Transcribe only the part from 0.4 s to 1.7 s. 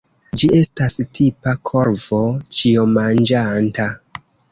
Ĝi estas tipa